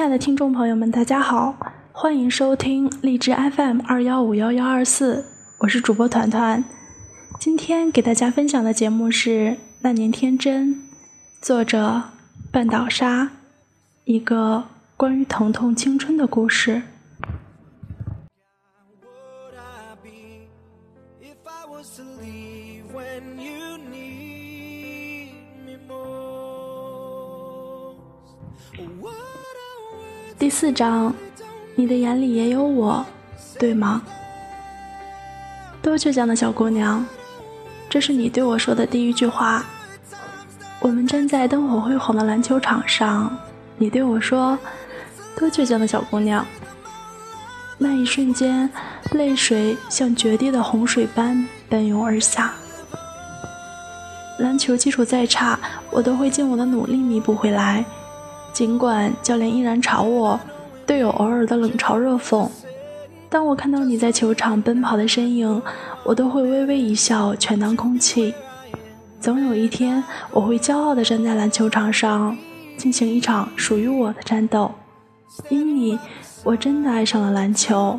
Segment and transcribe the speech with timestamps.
[0.00, 1.54] 亲爱的听众朋友们，大家好，
[1.92, 5.26] 欢迎收听荔枝 FM 二幺五幺幺二四，
[5.58, 6.64] 我是主播团团。
[7.38, 9.30] 今天给大家分享的节目是
[9.82, 10.74] 《那年天真》，
[11.42, 12.04] 作者
[12.50, 13.32] 半岛沙，
[14.04, 14.64] 一个
[14.96, 16.80] 关于疼痛青春的故事。
[30.40, 31.14] 第四章，
[31.74, 33.04] 你的眼里也有我，
[33.58, 34.00] 对吗？
[35.82, 37.04] 多倔强的小姑娘，
[37.90, 39.62] 这是你对我说的第一句话。
[40.80, 43.36] 我们站在灯火辉煌的篮球场上，
[43.76, 44.58] 你对我说
[45.38, 46.46] ：“多倔强的小姑娘。”
[47.76, 48.70] 那一瞬间，
[49.10, 52.54] 泪水像决堤的洪水般奔涌而下。
[54.38, 55.60] 篮球基础再差，
[55.90, 57.84] 我都会尽我的努力弥补回来。
[58.52, 60.38] 尽管教练依然吵我，
[60.86, 62.48] 队友偶尔的冷嘲热讽，
[63.28, 65.62] 当我看到你在球场奔跑的身影，
[66.04, 68.34] 我都会微微一笑，全当空气。
[69.20, 72.36] 总有一天，我会骄傲地站在篮球场上，
[72.76, 74.72] 进行一场属于我的战斗。
[75.48, 75.98] 因你，
[76.42, 77.98] 我真的爱上了篮球。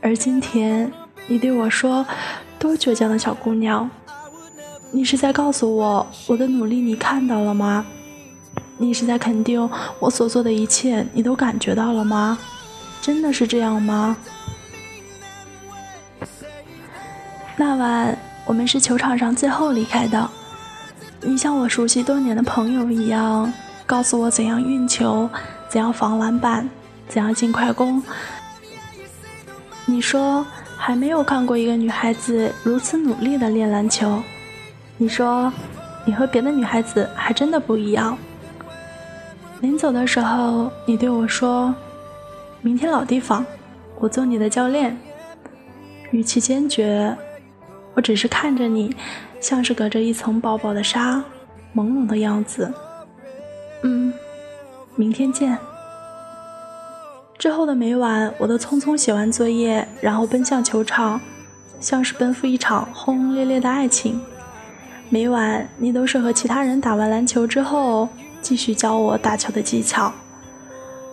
[0.00, 0.90] 而今天，
[1.26, 2.06] 你对我说
[2.58, 3.90] ：“多倔强的小姑娘。”
[4.90, 7.84] 你是在告诉我，我的努力你看到了吗？
[8.76, 12.38] 你是在肯定我所做的一切，你都感觉到了吗？
[13.00, 14.16] 真的是这样吗？
[17.56, 20.28] 那晚我们是球场上最后离开的。
[21.20, 23.52] 你像我熟悉多年的朋友一样，
[23.86, 25.30] 告诉我怎样运球，
[25.68, 26.68] 怎样防篮板，
[27.08, 28.02] 怎样进快攻。
[29.86, 30.44] 你说
[30.76, 34.22] 还没有看过一个女孩子如此努力的练篮球。
[34.96, 35.52] 你说
[36.04, 38.18] 你和别的女孩子还真的不一样。
[39.64, 41.74] 临走的时候，你对我说
[42.60, 43.46] ：“明天老地方，
[43.98, 44.94] 我做你的教练。”
[46.12, 47.16] 语气坚决。
[47.94, 48.94] 我只是看着你，
[49.40, 51.24] 像是隔着一层薄薄的纱，
[51.74, 52.70] 朦胧的样子。
[53.84, 54.12] 嗯，
[54.96, 55.56] 明天见。
[57.38, 61.18] 之后的每晚，我都匆匆写完作业，然后奔向球场，
[61.80, 64.20] 像是奔赴一场轰轰烈烈的爱情。
[65.08, 68.10] 每晚，你都是和其他人打完篮球之后。
[68.44, 70.12] 继续教我打球的技巧。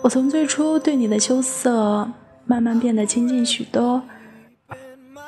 [0.02, 2.06] 我从最初对你的羞涩，
[2.44, 4.02] 慢慢变得亲近许多。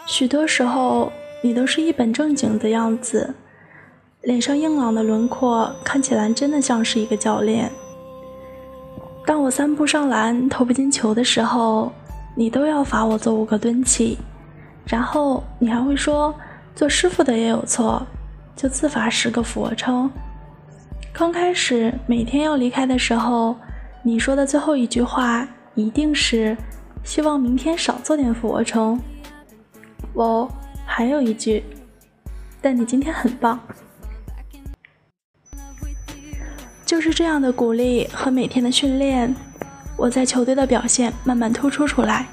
[0.06, 1.10] 许多时候，
[1.42, 3.34] 你都是一本正经的样子，
[4.20, 7.70] 脸上硬朗的轮廓看起来真的像是一个教练。
[9.24, 11.90] 当我三步上篮投不进球的时候，
[12.36, 14.18] 你都要罚我做五个蹲起，
[14.84, 16.34] 然后你还会说
[16.76, 18.06] 做师傅的也有错，
[18.54, 20.10] 就自罚十个俯卧撑。
[21.16, 23.54] 刚开始每天要离开的时候，
[24.02, 26.56] 你说的最后一句话一定是
[27.04, 29.00] 希望明天少做点俯卧撑。
[30.12, 30.50] 我
[30.84, 31.62] 还有一句，
[32.60, 33.60] 但你今天很棒。
[36.84, 39.32] 就是这样的鼓励和每天的训练，
[39.96, 42.26] 我在球队的表现慢慢突出出来，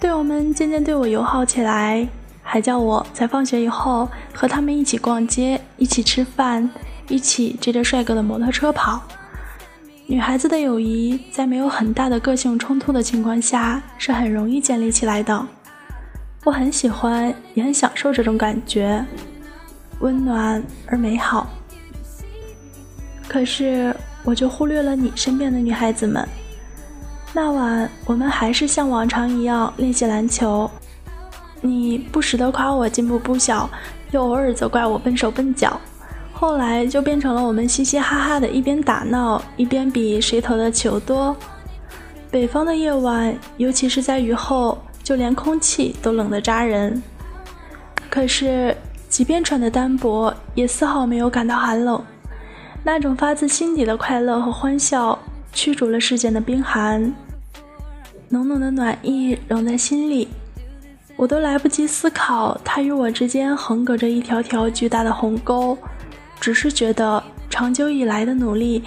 [0.00, 2.08] 队友们渐渐对我友好起来，
[2.42, 6.68] 还叫我在放学以后和他们一起逛街，一起吃饭。
[7.08, 9.02] 一起追着帅哥的摩托车跑，
[10.06, 15.46] 女孩子的友谊在没有很大的个性冲突的情况下是很容易建立起来的。
[16.44, 19.04] 我很喜欢，也很享受这种感觉，
[20.00, 21.46] 温暖而美好。
[23.28, 26.26] 可是，我就忽略了你身边的女孩子们。
[27.32, 30.70] 那晚，我们还是像往常一样练习篮球，
[31.60, 33.70] 你不时的夸我进步不小，
[34.10, 35.80] 又偶尔责怪我笨手笨脚。
[36.42, 41.36] 后来就变成了我们嘻嘻哈哈的，一边打闹一边比谁投的球多。
[42.32, 47.00] 北方的夜晚，尤其是在雨后，就连空气都冷得扎人。
[48.10, 48.76] 可是，
[49.08, 52.02] 即便穿的单薄，也丝毫没有感到寒冷。
[52.82, 55.16] 那种发自心底的快乐和欢笑，
[55.52, 57.14] 驱逐了世间的冰寒。
[58.30, 60.26] 浓浓的暖意融在心里，
[61.14, 65.78] 我都来不及思考，它与我之间横隔着一条条巨大的鸿沟。
[66.42, 68.82] 只是觉得长久以来的努力，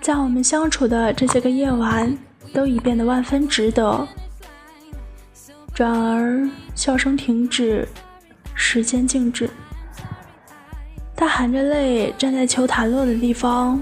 [0.00, 2.18] 在我们相处的这些个夜晚，
[2.52, 4.04] 都已变得万分值得。
[5.72, 7.86] 转而笑声停止，
[8.52, 9.48] 时间静止。
[11.14, 13.80] 他含着泪站在球弹落的地方，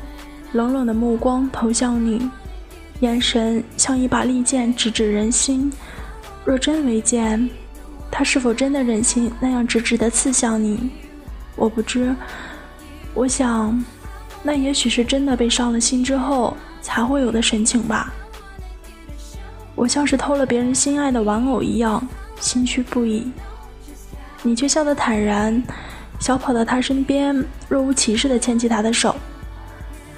[0.53, 2.31] 冷冷的目光投向你，
[3.01, 5.73] 眼神像一把利剑直指人心。
[6.45, 7.49] 若真为剑，
[8.11, 10.91] 他是否真的忍心那样直直的刺向你？
[11.57, 12.15] 我不知。
[13.15, 13.83] 我想，
[14.43, 18.13] 那也许是真的被伤了心之后，才会有的神情吧。
[19.77, 22.07] 我像是偷了别人心爱的玩偶一样，
[22.41, 23.31] 心虚不已。
[24.43, 25.63] 你却笑得坦然，
[26.19, 29.15] 小跑到他身边，若无其事地牵起他的手。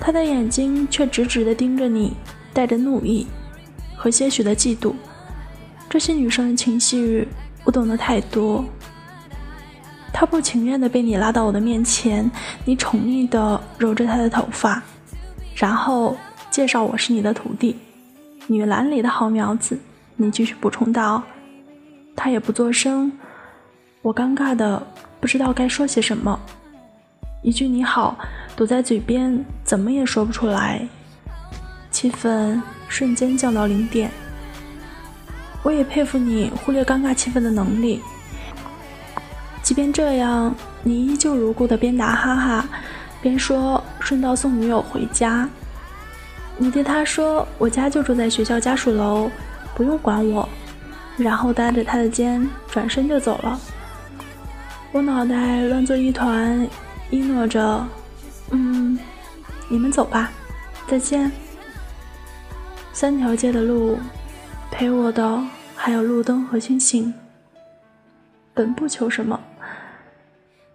[0.00, 2.14] 他的眼睛却直直地盯着你，
[2.52, 3.26] 带着怒意
[3.94, 4.94] 和些许的嫉妒。
[5.88, 7.28] 这些女生的情绪，
[7.64, 8.64] 我懂得太多。
[10.18, 12.28] 他不情愿地被你拉到我的面前，
[12.64, 14.82] 你宠溺地揉着他的头发，
[15.54, 16.16] 然后
[16.50, 17.76] 介绍我是你的徒弟，
[18.46, 19.78] 女篮里的好苗子。
[20.16, 21.22] 你继续补充道
[22.16, 23.12] ：“他也不作声。”
[24.00, 24.82] 我尴尬的
[25.20, 26.40] 不知道该说些什么，
[27.42, 28.16] 一句你好
[28.56, 30.88] 堵在嘴边，怎么也说不出来，
[31.90, 32.58] 气氛
[32.88, 34.10] 瞬间降到零点。
[35.62, 38.00] 我也佩服你忽略尴尬气氛的能力。
[39.66, 40.54] 即便这样，
[40.84, 42.68] 你依旧如故的边打哈哈，
[43.20, 45.48] 边说顺道送女友回家。
[46.56, 49.28] 你对他说：“我家就住在学校家属楼，
[49.74, 50.48] 不用管我。”
[51.18, 53.60] 然后搭着他的肩，转身就走了。
[54.92, 56.64] 我脑袋乱作一团，
[57.10, 57.84] 一诺着
[58.52, 58.96] ：“嗯，
[59.68, 60.30] 你们走吧，
[60.86, 61.32] 再见。”
[62.94, 63.98] 三条街的路，
[64.70, 65.42] 陪我的
[65.74, 67.12] 还有路灯和星星。
[68.54, 69.40] 本不求什么。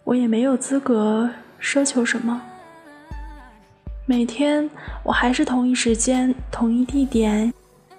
[0.03, 2.42] 我也没有资格奢求什么。
[4.06, 4.69] 每天
[5.03, 7.53] 我还是同一时间、同一地点，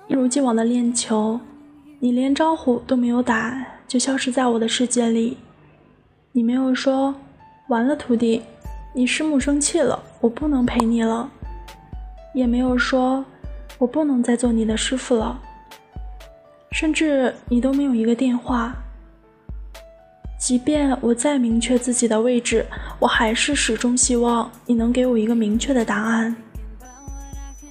[0.09, 1.41] 一如既往的练球。
[2.01, 5.39] 你连招呼都没有打，就消失在我的世界里。
[6.33, 7.15] 你没有说
[7.69, 8.43] “完了，徒弟，
[8.93, 11.31] 你师母生气了，我不能陪你了”，
[12.35, 13.25] 也没有说
[13.79, 15.41] “我不能再做你的师傅了”，
[16.73, 18.75] 甚至你都没有一个电话。
[20.53, 22.67] 即便我再明确自己的位置，
[22.99, 26.37] 我还是始终希望你能给我一个明确的答案，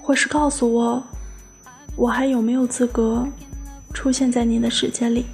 [0.02, 1.04] 或是告诉我，
[1.96, 3.28] 我还有没有资格
[3.94, 5.28] 出现在你的世界里。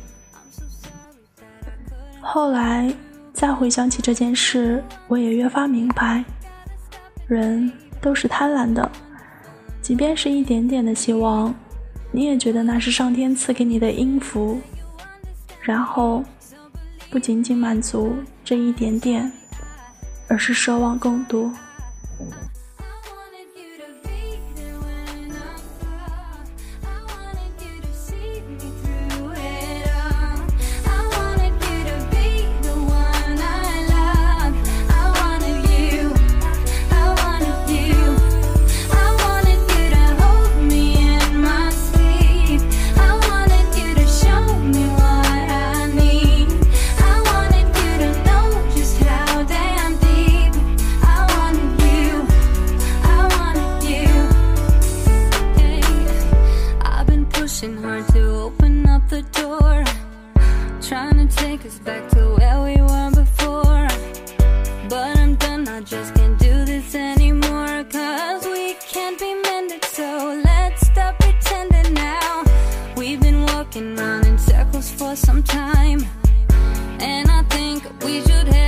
[2.20, 2.94] 后来
[3.32, 6.26] 再回想起这件事，我也越发明白，
[7.28, 7.72] 人
[8.02, 8.92] 都是贪婪的，
[9.82, 11.56] 即便是一点点的希望，
[12.12, 14.60] 你也觉得那是上天赐给你的音符，
[15.62, 16.22] 然后。
[17.10, 19.32] 不仅仅满足这一点点，
[20.28, 21.52] 而是奢望更多。
[61.48, 63.88] take us back to where we were before.
[64.90, 67.86] But I'm done, I just can't do this anymore.
[67.86, 72.44] Cause we can't be mended, so let's stop pretending now.
[72.98, 76.00] We've been walking around in circles for some time.
[77.00, 78.67] And I think we should have.